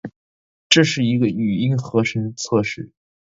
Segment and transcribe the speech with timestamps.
[0.67, 2.89] 这是一句语音合成测试